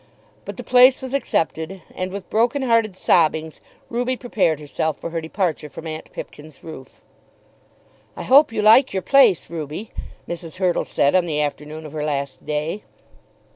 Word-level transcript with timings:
But 0.45 0.57
the 0.57 0.63
place 0.63 0.99
was 0.99 1.13
accepted, 1.13 1.83
and 1.93 2.11
with 2.11 2.27
broken 2.27 2.63
hearted 2.63 2.95
sobbings 2.97 3.61
Ruby 3.87 4.17
prepared 4.17 4.59
herself 4.59 4.97
for 4.97 5.11
her 5.11 5.21
departure 5.21 5.69
from 5.69 5.85
aunt 5.85 6.11
Pipkin's 6.11 6.63
roof. 6.63 7.01
"I 8.15 8.23
hope 8.23 8.51
you 8.51 8.63
like 8.63 8.93
your 8.93 9.03
place, 9.03 9.47
Ruby," 9.47 9.91
Mrs. 10.27 10.57
Hurtle 10.57 10.85
said 10.85 11.13
on 11.13 11.25
the 11.25 11.39
afternoon 11.39 11.85
of 11.85 11.93
her 11.93 12.03
last 12.03 12.43
day. 12.47 12.81